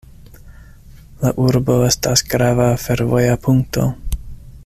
La 1.25 1.33
urbo 1.43 1.75
estas 1.89 2.25
grava 2.33 2.67
fervoja 2.85 3.39
punkto. 3.47 3.89